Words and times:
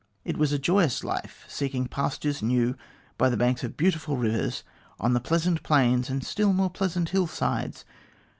It 0.25 0.35
was 0.35 0.51
a 0.51 0.57
joyous 0.57 1.03
life, 1.03 1.45
seeking 1.47 1.85
pastures 1.85 2.41
new 2.41 2.75
by 3.19 3.29
the 3.29 3.37
banks 3.37 3.63
of 3.63 3.77
beautiful 3.77 4.17
rivers, 4.17 4.63
on 4.99 5.13
the 5.13 5.19
pleasant 5.19 5.61
plains, 5.61 6.09
and 6.09 6.23
the 6.23 6.25
still 6.25 6.53
more 6.53 6.71
pleasant 6.71 7.09
hill 7.09 7.27
sides. 7.27 7.85